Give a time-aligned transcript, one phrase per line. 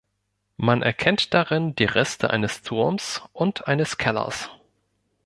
[0.57, 4.49] Man erkennt darin die Reste eines Turms und eines Kellers.